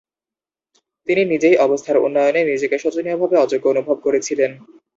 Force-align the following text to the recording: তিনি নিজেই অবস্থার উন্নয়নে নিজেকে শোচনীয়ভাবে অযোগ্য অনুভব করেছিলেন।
তিনি 1.07 1.21
নিজেই 1.25 1.55
অবস্থার 1.57 1.97
উন্নয়নে 1.97 2.41
নিজেকে 2.51 2.75
শোচনীয়ভাবে 2.79 3.35
অযোগ্য 3.37 3.65
অনুভব 3.69 3.97
করেছিলেন। 4.05 4.51